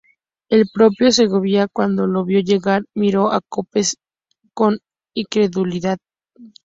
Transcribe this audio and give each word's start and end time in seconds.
El 0.49 0.65
propio 0.73 1.11
Segovia 1.11 1.67
cuando 1.71 2.07
lo 2.07 2.25
vio 2.25 2.39
llegar, 2.39 2.81
miró 2.95 3.31
a 3.31 3.39
Copes 3.47 3.97
con 4.51 4.79
incredulidad. 5.13 5.99